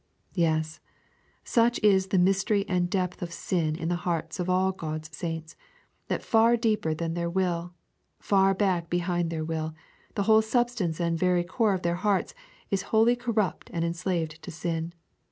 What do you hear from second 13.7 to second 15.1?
and enslaved to sin.